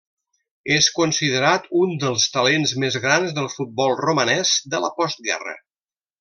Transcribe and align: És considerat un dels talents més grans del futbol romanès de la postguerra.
És 0.75 0.85
considerat 0.99 1.67
un 1.81 1.91
dels 2.05 2.25
talents 2.37 2.73
més 2.85 2.97
grans 3.05 3.37
del 3.41 3.51
futbol 3.57 3.95
romanès 4.01 4.55
de 4.75 4.81
la 4.87 4.91
postguerra. 4.99 5.55